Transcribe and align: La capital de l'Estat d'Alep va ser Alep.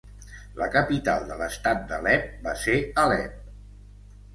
La 0.61 0.69
capital 0.75 1.29
de 1.33 1.39
l'Estat 1.43 1.85
d'Alep 1.93 2.27
va 2.49 2.59
ser 2.67 2.83
Alep. 3.07 3.41